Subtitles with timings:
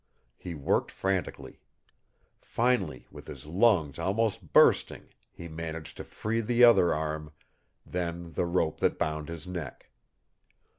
[0.35, 1.61] He worked frantically.
[2.39, 7.33] Finally, with his lungs almost bursting, he managed to free the other arm,
[7.85, 9.91] then the rope that bound his neck.